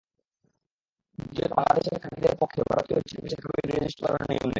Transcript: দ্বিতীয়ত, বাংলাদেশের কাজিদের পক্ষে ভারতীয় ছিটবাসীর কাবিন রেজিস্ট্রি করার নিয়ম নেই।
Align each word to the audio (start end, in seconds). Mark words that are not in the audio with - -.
দ্বিতীয়ত, 1.19 1.51
বাংলাদেশের 1.51 1.97
কাজিদের 2.03 2.35
পক্ষে 2.41 2.61
ভারতীয় 2.69 2.99
ছিটবাসীর 3.01 3.39
কাবিন 3.43 3.67
রেজিস্ট্রি 3.71 4.03
করার 4.03 4.23
নিয়ম 4.23 4.39
নেই। 4.39 4.49